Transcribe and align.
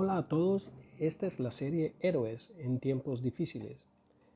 Hola 0.00 0.18
a 0.18 0.28
todos, 0.28 0.70
esta 1.00 1.26
es 1.26 1.40
la 1.40 1.50
serie 1.50 1.92
Héroes 1.98 2.52
en 2.60 2.78
tiempos 2.78 3.20
difíciles. 3.20 3.88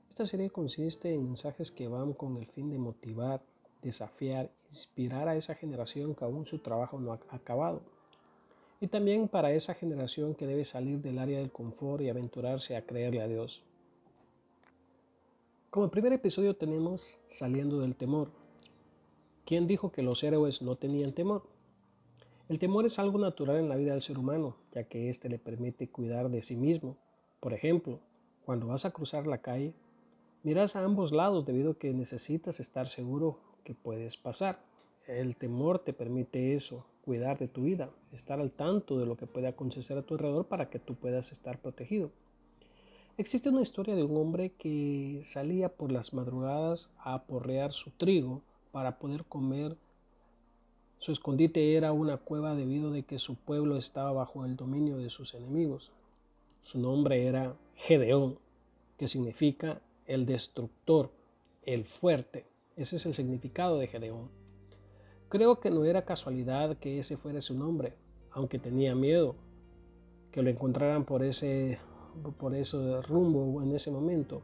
Esta 0.08 0.26
serie 0.26 0.50
consiste 0.50 1.14
en 1.14 1.24
mensajes 1.24 1.70
que 1.70 1.86
van 1.86 2.14
con 2.14 2.36
el 2.36 2.46
fin 2.46 2.68
de 2.68 2.78
motivar, 2.78 3.40
desafiar, 3.80 4.50
inspirar 4.70 5.28
a 5.28 5.36
esa 5.36 5.54
generación 5.54 6.16
que 6.16 6.24
aún 6.24 6.46
su 6.46 6.58
trabajo 6.58 6.98
no 6.98 7.12
ha 7.12 7.20
acabado. 7.28 7.80
Y 8.80 8.88
también 8.88 9.28
para 9.28 9.52
esa 9.52 9.74
generación 9.74 10.34
que 10.34 10.48
debe 10.48 10.64
salir 10.64 10.98
del 10.98 11.20
área 11.20 11.38
del 11.38 11.52
confort 11.52 12.02
y 12.02 12.08
aventurarse 12.08 12.74
a 12.74 12.84
creerle 12.84 13.22
a 13.22 13.28
Dios. 13.28 13.62
Como 15.70 15.92
primer 15.92 16.12
episodio 16.12 16.56
tenemos 16.56 17.20
Saliendo 17.24 17.78
del 17.78 17.94
temor. 17.94 18.32
¿Quién 19.46 19.68
dijo 19.68 19.92
que 19.92 20.02
los 20.02 20.24
héroes 20.24 20.60
no 20.60 20.74
tenían 20.74 21.12
temor? 21.12 21.51
El 22.52 22.58
temor 22.58 22.84
es 22.84 22.98
algo 22.98 23.18
natural 23.18 23.56
en 23.56 23.70
la 23.70 23.76
vida 23.76 23.92
del 23.92 24.02
ser 24.02 24.18
humano, 24.18 24.56
ya 24.74 24.84
que 24.84 25.08
éste 25.08 25.30
le 25.30 25.38
permite 25.38 25.88
cuidar 25.88 26.28
de 26.28 26.42
sí 26.42 26.54
mismo. 26.54 26.98
Por 27.40 27.54
ejemplo, 27.54 27.98
cuando 28.44 28.66
vas 28.66 28.84
a 28.84 28.90
cruzar 28.90 29.26
la 29.26 29.38
calle, 29.38 29.72
miras 30.42 30.76
a 30.76 30.84
ambos 30.84 31.12
lados 31.12 31.46
debido 31.46 31.70
a 31.70 31.78
que 31.78 31.94
necesitas 31.94 32.60
estar 32.60 32.88
seguro 32.88 33.38
que 33.64 33.72
puedes 33.72 34.18
pasar. 34.18 34.60
El 35.06 35.34
temor 35.36 35.78
te 35.78 35.94
permite 35.94 36.54
eso, 36.54 36.84
cuidar 37.06 37.38
de 37.38 37.48
tu 37.48 37.62
vida, 37.62 37.88
estar 38.12 38.38
al 38.38 38.50
tanto 38.50 38.98
de 38.98 39.06
lo 39.06 39.16
que 39.16 39.26
puede 39.26 39.46
acontecer 39.46 39.96
a 39.96 40.02
tu 40.02 40.12
alrededor 40.12 40.44
para 40.44 40.68
que 40.68 40.78
tú 40.78 40.94
puedas 40.94 41.32
estar 41.32 41.58
protegido. 41.58 42.10
Existe 43.16 43.48
una 43.48 43.62
historia 43.62 43.94
de 43.94 44.04
un 44.04 44.14
hombre 44.18 44.50
que 44.58 45.22
salía 45.24 45.70
por 45.70 45.90
las 45.90 46.12
madrugadas 46.12 46.90
a 46.98 47.14
aporrear 47.14 47.72
su 47.72 47.92
trigo 47.92 48.42
para 48.72 48.98
poder 48.98 49.24
comer 49.24 49.74
su 51.02 51.10
escondite 51.10 51.74
era 51.74 51.90
una 51.90 52.16
cueva 52.16 52.54
debido 52.54 52.94
a 52.94 53.02
que 53.02 53.18
su 53.18 53.34
pueblo 53.34 53.76
estaba 53.76 54.12
bajo 54.12 54.44
el 54.44 54.54
dominio 54.54 54.98
de 54.98 55.10
sus 55.10 55.34
enemigos. 55.34 55.90
Su 56.62 56.78
nombre 56.78 57.26
era 57.26 57.56
Gedeón, 57.74 58.38
que 58.96 59.08
significa 59.08 59.80
el 60.06 60.26
destructor, 60.26 61.10
el 61.64 61.84
fuerte. 61.84 62.46
Ese 62.76 62.94
es 62.94 63.06
el 63.06 63.14
significado 63.14 63.78
de 63.78 63.88
Gedeón. 63.88 64.28
Creo 65.28 65.58
que 65.58 65.72
no 65.72 65.84
era 65.84 66.04
casualidad 66.04 66.76
que 66.76 67.00
ese 67.00 67.16
fuera 67.16 67.42
su 67.42 67.58
nombre, 67.58 67.94
aunque 68.30 68.60
tenía 68.60 68.94
miedo 68.94 69.34
que 70.30 70.40
lo 70.40 70.50
encontraran 70.50 71.04
por 71.04 71.24
ese, 71.24 71.80
por 72.38 72.54
ese 72.54 73.02
rumbo 73.02 73.60
en 73.60 73.74
ese 73.74 73.90
momento. 73.90 74.42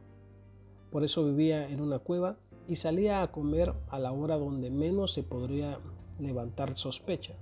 Por 0.91 1.05
eso 1.05 1.23
vivía 1.23 1.69
en 1.69 1.79
una 1.79 1.99
cueva 1.99 2.35
y 2.67 2.75
salía 2.75 3.21
a 3.21 3.31
comer 3.31 3.73
a 3.87 3.97
la 3.97 4.11
hora 4.11 4.37
donde 4.37 4.69
menos 4.69 5.13
se 5.13 5.23
podría 5.23 5.79
levantar 6.19 6.77
sospecha. 6.77 7.33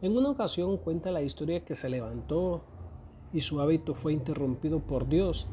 En 0.00 0.16
una 0.16 0.30
ocasión 0.30 0.78
cuenta 0.78 1.10
la 1.10 1.22
historia 1.22 1.64
que 1.64 1.74
se 1.74 1.88
levantó 1.88 2.62
y 3.32 3.40
su 3.40 3.60
hábito 3.60 3.94
fue 3.94 4.12
interrumpido 4.12 4.80
por 4.80 5.08
Dios, 5.08 5.46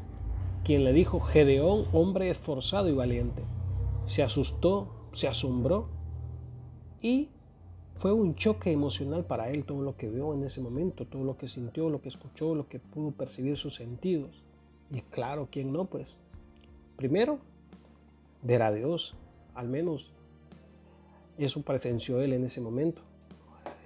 quien 0.64 0.84
le 0.84 0.92
dijo, 0.92 1.20
Gedeón, 1.20 1.86
hombre 1.92 2.30
esforzado 2.30 2.88
y 2.88 2.92
valiente. 2.92 3.44
Se 4.06 4.22
asustó, 4.22 4.88
se 5.12 5.28
asombró 5.28 5.88
y 7.00 7.28
fue 7.96 8.12
un 8.12 8.34
choque 8.34 8.72
emocional 8.72 9.24
para 9.24 9.50
él 9.50 9.64
todo 9.64 9.82
lo 9.82 9.96
que 9.96 10.08
vio 10.08 10.34
en 10.34 10.44
ese 10.44 10.60
momento, 10.60 11.06
todo 11.06 11.22
lo 11.22 11.36
que 11.36 11.48
sintió, 11.48 11.90
lo 11.90 12.00
que 12.00 12.08
escuchó, 12.08 12.54
lo 12.54 12.68
que 12.68 12.78
pudo 12.78 13.12
percibir 13.12 13.56
sus 13.56 13.74
sentidos. 13.74 14.42
Y 14.90 15.02
claro, 15.02 15.48
¿quién 15.50 15.72
no? 15.72 15.84
Pues 15.84 16.18
primero, 16.96 17.38
ver 18.42 18.62
a 18.62 18.72
Dios, 18.72 19.16
al 19.54 19.68
menos 19.68 20.12
eso 21.44 21.62
presenció 21.62 22.20
él 22.20 22.32
en 22.32 22.44
ese 22.44 22.60
momento. 22.60 23.02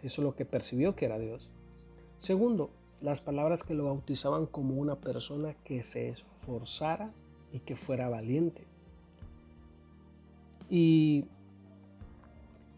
Eso 0.02 0.20
es 0.20 0.24
lo 0.24 0.34
que 0.34 0.44
percibió 0.44 0.94
que 0.94 1.06
era 1.06 1.19
Dios. 1.19 1.48
Segundo, 2.19 2.70
las 3.00 3.20
palabras 3.20 3.62
que 3.62 3.74
lo 3.74 3.84
bautizaban 3.84 4.47
como 4.47 4.74
una 4.74 4.97
persona 4.97 5.55
que 5.64 5.84
se 5.84 6.08
esforzara 6.08 7.12
y 7.52 7.60
que 7.60 7.77
fuera 7.77 8.08
valiente. 8.08 8.64
¿Y 10.69 11.26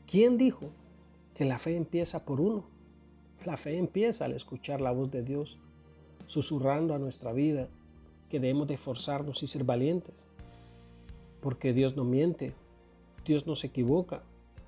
quién 0.06 0.36
dijo 0.36 0.70
que 1.34 1.44
la 1.44 1.58
fe 1.58 1.76
empieza 1.76 2.24
por 2.24 2.40
uno? 2.40 2.64
La 3.44 3.56
fe 3.56 3.78
empieza 3.78 4.24
al 4.24 4.32
escuchar 4.32 4.80
la 4.80 4.90
voz 4.90 5.10
de 5.10 5.22
Dios, 5.22 5.58
susurrando 6.26 6.94
a 6.94 6.98
nuestra 6.98 7.32
vida 7.32 7.68
que 8.28 8.40
debemos 8.40 8.66
de 8.66 8.74
esforzarnos 8.74 9.42
y 9.42 9.46
ser 9.46 9.64
valientes. 9.64 10.24
Porque 11.40 11.72
Dios 11.72 11.96
no 11.96 12.04
miente, 12.04 12.52
Dios 13.24 13.46
no 13.46 13.54
se 13.54 13.68
equivoca, 13.68 14.22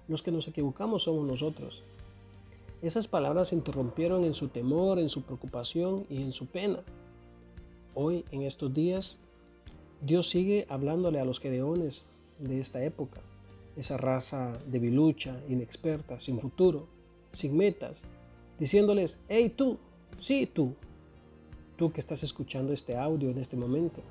los 0.09 0.23
que 0.23 0.33
nos 0.33 0.49
equivocamos 0.49 1.05
somos 1.05 1.27
nosotros. 1.27 1.85
Esas 2.81 3.09
palabras 3.09 3.49
se 3.49 3.57
interrumpieron 3.57 4.25
en 4.25 4.35
su 4.35 4.49
temor, 4.49 4.99
en 4.99 5.09
su 5.09 5.23
preocupación 5.23 6.07
y 6.09 6.23
en 6.23 6.33
su 6.33 6.47
pena. 6.47 6.81
Hoy, 7.95 8.25
en 8.31 8.43
estos 8.43 8.73
días, 8.73 9.19
Dios 10.01 10.29
sigue 10.29 10.67
hablándole 10.69 11.21
a 11.21 11.25
los 11.25 11.41
gedeones 11.41 12.05
de 12.39 12.61
esta 12.61 12.85
época, 12.85 13.21
esa 13.77 13.97
raza 13.97 14.53
debilucha, 14.67 15.41
inexperta, 15.49 16.21
sin 16.21 16.41
futuro, 16.41 16.87
sin 17.33 17.57
metas, 17.57 18.01
diciéndoles, 18.59 19.19
hey 19.29 19.53
tú, 19.55 19.79
sí 20.17 20.47
tú, 20.47 20.75
tú 21.77 21.93
que 21.93 22.01
estás 22.01 22.23
escuchando 22.23 22.73
este 22.73 22.97
audio 22.97 23.31
en 23.31 23.39
este 23.39 23.57
momento, 23.57 24.03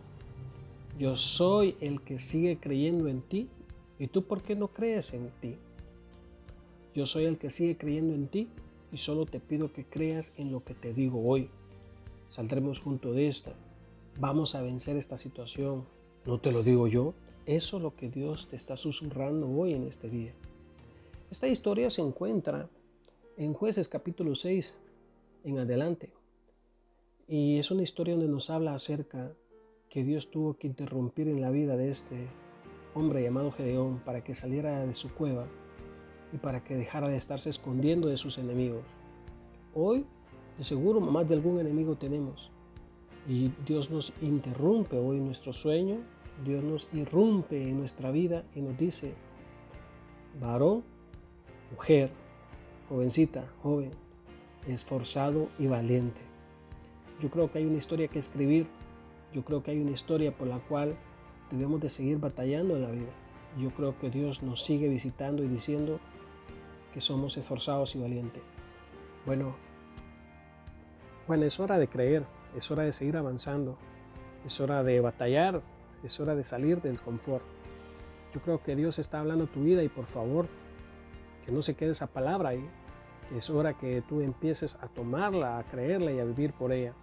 yo 1.00 1.16
soy 1.16 1.76
el 1.80 2.02
que 2.02 2.20
sigue 2.20 2.58
creyendo 2.60 3.08
en 3.08 3.22
ti 3.22 3.48
y 4.00 4.08
tú 4.08 4.24
por 4.24 4.42
qué 4.42 4.56
no 4.56 4.68
crees 4.68 5.14
en 5.14 5.30
ti. 5.40 5.56
Yo 6.98 7.06
soy 7.06 7.26
el 7.26 7.38
que 7.38 7.52
sigue 7.52 7.78
creyendo 7.78 8.16
en 8.16 8.28
ti 8.28 8.48
y 8.92 8.98
solo 8.98 9.28
te 9.28 9.40
pido 9.40 9.72
que 9.72 9.86
creas 9.86 10.34
en 10.36 10.52
lo 10.52 10.64
que 10.64 10.74
te 10.74 10.96
digo 10.96 11.22
hoy. 11.24 11.48
Saldremos 12.28 12.80
junto 12.80 13.14
de 13.14 13.28
esta. 13.28 13.54
Vamos 14.20 14.56
a 14.56 14.64
vencer 14.64 14.98
esta 14.98 15.16
situación. 15.16 15.86
¿No 16.26 16.40
te 16.40 16.52
lo 16.52 16.64
digo 16.64 16.88
yo? 16.88 17.14
Eso 17.46 17.78
es 17.78 17.84
lo 17.84 17.96
que 17.96 18.10
Dios 18.10 18.48
te 18.48 18.56
está 18.56 18.76
susurrando 18.78 19.48
hoy 19.48 19.76
en 19.76 19.84
este 19.84 20.10
día. 20.10 20.34
Esta 21.30 21.48
historia 21.48 21.92
se 21.92 22.02
encuentra 22.02 22.68
en 23.38 23.54
jueces 23.54 23.88
capítulo 23.90 24.34
6 24.34 24.76
en 25.44 25.60
adelante. 25.60 26.10
Y 27.28 27.60
es 27.60 27.70
una 27.70 27.84
historia 27.84 28.16
donde 28.16 28.28
nos 28.28 28.50
habla 28.50 28.74
acerca 28.74 29.34
que 29.88 30.04
Dios 30.04 30.32
tuvo 30.32 30.56
que 30.56 30.66
interrumpir 30.66 31.28
en 31.28 31.42
la 31.42 31.52
vida 31.52 31.78
de 31.78 31.92
este 31.92 32.28
hombre 32.96 33.22
llamado 33.22 33.52
Gedeón 33.52 34.00
para 34.04 34.24
que 34.24 34.34
saliera 34.34 34.84
de 34.84 34.96
su 34.96 35.14
cueva 35.14 35.48
y 36.34 36.38
para 36.38 36.64
que 36.64 36.76
dejara 36.76 37.10
de 37.10 37.18
estarse 37.18 37.50
escondiendo 37.50 38.08
de 38.08 38.18
sus 38.18 38.38
enemigos. 38.38 38.84
Hoy, 39.74 40.06
de 40.58 40.64
seguro, 40.64 41.00
más 41.00 41.28
de 41.28 41.36
algún 41.36 41.60
enemigo 41.60 41.96
tenemos. 41.96 42.52
Y 43.28 43.52
Dios 43.66 43.92
nos 43.92 44.14
interrumpe 44.22 44.98
hoy 44.98 45.20
nuestro 45.20 45.54
sueño, 45.54 45.98
Dios 46.46 46.64
nos 46.64 46.88
irrumpe 46.94 47.70
en 47.70 47.80
nuestra 47.80 48.12
vida 48.12 48.44
y 48.56 48.62
nos 48.62 48.78
dice, 48.78 49.14
varón, 50.40 50.84
mujer, 51.72 52.10
jovencita, 52.90 53.46
joven, 53.62 53.92
esforzado 54.68 55.50
y 55.60 55.68
valiente. 55.68 56.22
Yo 57.22 57.30
creo 57.30 57.52
que 57.52 57.60
hay 57.60 57.66
una 57.66 57.78
historia 57.78 58.08
que 58.08 58.20
escribir, 58.20 58.68
yo 59.34 59.44
creo 59.44 59.64
que 59.64 59.72
hay 59.72 59.82
una 59.82 59.92
historia 59.92 60.32
por 60.32 60.48
la 60.48 60.60
cual 60.60 60.96
debemos 61.52 61.82
de 61.82 61.90
seguir 61.90 62.20
batallando 62.20 62.76
en 62.76 62.84
la 62.84 62.92
vida. 62.92 63.12
Yo 63.60 63.72
creo 63.72 63.98
que 63.98 64.10
Dios 64.10 64.44
nos 64.44 64.64
sigue 64.64 64.88
visitando 64.88 65.44
y 65.44 65.48
diciendo, 65.48 66.00
que 66.94 67.02
somos 67.02 67.38
esforzados 67.38 67.96
y 67.96 68.00
valientes. 68.00 68.42
Bueno, 69.26 69.56
bueno, 71.28 71.46
es 71.46 71.60
hora 71.60 71.78
de 71.78 71.88
creer, 71.88 72.26
es 72.56 72.72
hora 72.72 72.84
de 72.84 72.94
seguir 72.94 73.18
avanzando, 73.18 73.78
es 74.46 74.60
hora 74.62 74.84
de 74.84 75.02
batallar, 75.02 75.62
es 76.04 76.20
hora 76.20 76.36
de 76.36 76.44
salir 76.44 76.82
del 76.82 77.02
confort. 77.02 77.44
Yo 78.34 78.42
creo 78.42 78.64
que 78.64 78.76
Dios 78.76 79.00
está 79.00 79.20
hablando 79.20 79.48
tu 79.48 79.62
vida 79.62 79.84
y 79.84 79.90
por 79.90 80.06
favor, 80.06 80.48
que 81.46 81.52
no 81.52 81.62
se 81.62 81.76
quede 81.76 81.92
esa 81.92 82.08
palabra 82.08 82.50
ahí, 82.50 82.66
que 83.30 83.40
es 83.40 83.50
hora 83.50 83.74
que 83.74 84.02
tú 84.08 84.22
empieces 84.22 84.76
a 84.76 84.88
tomarla, 84.88 85.60
a 85.60 85.64
creerla 85.64 86.12
y 86.12 86.20
a 86.20 86.26
vivir 86.26 86.54
por 86.54 86.72
ella. 86.72 86.94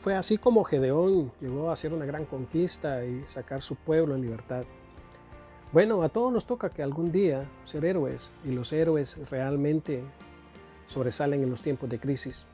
Fue 0.00 0.14
así 0.14 0.38
como 0.38 0.64
Gedeón 0.64 1.30
llegó 1.40 1.70
a 1.70 1.74
hacer 1.74 1.92
una 1.92 2.06
gran 2.06 2.24
conquista 2.24 3.04
y 3.04 3.22
sacar 3.26 3.62
su 3.62 3.76
pueblo 3.76 4.14
en 4.14 4.22
libertad. 4.22 4.64
Bueno, 5.72 6.02
a 6.02 6.08
todos 6.08 6.32
nos 6.32 6.46
toca 6.46 6.70
que 6.70 6.82
algún 6.82 7.12
día 7.12 7.44
ser 7.62 7.84
héroes 7.84 8.32
y 8.44 8.50
los 8.50 8.72
héroes 8.72 9.16
realmente 9.30 10.02
sobresalen 10.88 11.44
en 11.44 11.50
los 11.50 11.62
tiempos 11.62 11.88
de 11.88 12.00
crisis, 12.00 12.44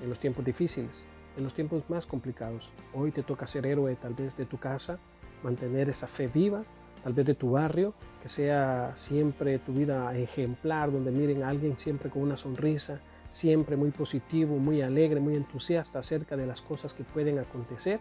en 0.00 0.08
los 0.08 0.20
tiempos 0.20 0.44
difíciles, 0.44 1.04
en 1.36 1.42
los 1.42 1.52
tiempos 1.52 1.90
más 1.90 2.06
complicados. 2.06 2.72
Hoy 2.94 3.10
te 3.10 3.24
toca 3.24 3.48
ser 3.48 3.66
héroe 3.66 3.96
tal 3.96 4.14
vez 4.14 4.36
de 4.36 4.46
tu 4.46 4.56
casa, 4.56 5.00
mantener 5.42 5.88
esa 5.88 6.06
fe 6.06 6.28
viva, 6.28 6.62
tal 7.02 7.12
vez 7.12 7.26
de 7.26 7.34
tu 7.34 7.50
barrio, 7.50 7.92
que 8.22 8.28
sea 8.28 8.92
siempre 8.94 9.58
tu 9.58 9.72
vida 9.72 10.16
ejemplar, 10.16 10.92
donde 10.92 11.10
miren 11.10 11.42
a 11.42 11.48
alguien 11.48 11.76
siempre 11.76 12.08
con 12.08 12.22
una 12.22 12.36
sonrisa, 12.36 13.00
siempre 13.30 13.76
muy 13.76 13.90
positivo, 13.90 14.58
muy 14.58 14.80
alegre, 14.80 15.18
muy 15.18 15.34
entusiasta 15.34 15.98
acerca 15.98 16.36
de 16.36 16.46
las 16.46 16.62
cosas 16.62 16.94
que 16.94 17.02
pueden 17.02 17.40
acontecer. 17.40 17.98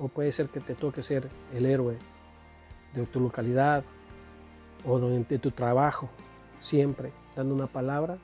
O 0.00 0.08
puede 0.08 0.32
ser 0.32 0.48
que 0.48 0.58
te 0.58 0.74
toque 0.74 1.04
ser 1.04 1.28
el 1.54 1.64
héroe 1.64 1.96
de 2.94 3.04
tu 3.06 3.20
localidad 3.20 3.84
o 4.84 4.98
de 4.98 5.38
tu 5.38 5.50
trabajo, 5.50 6.08
siempre 6.60 7.12
dando 7.36 7.54
una 7.54 7.66
palabra 7.66 8.18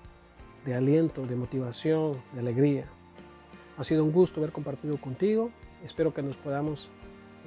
de 0.64 0.74
aliento, 0.74 1.22
de 1.22 1.36
motivación, 1.36 2.16
de 2.32 2.40
alegría. 2.40 2.86
Ha 3.76 3.84
sido 3.84 4.04
un 4.04 4.12
gusto 4.12 4.40
haber 4.40 4.52
compartido 4.52 4.96
contigo. 5.00 5.50
Espero 5.84 6.14
que 6.14 6.22
nos 6.22 6.36
podamos 6.36 6.88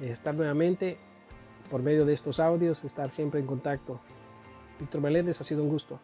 eh, 0.00 0.10
estar 0.10 0.34
nuevamente 0.34 0.98
por 1.70 1.82
medio 1.82 2.04
de 2.06 2.14
estos 2.14 2.40
audios, 2.40 2.84
estar 2.84 3.10
siempre 3.10 3.40
en 3.40 3.46
contacto. 3.46 4.00
Víctor 4.78 5.00
Meléndez, 5.00 5.40
ha 5.40 5.44
sido 5.44 5.62
un 5.62 5.70
gusto. 5.70 6.00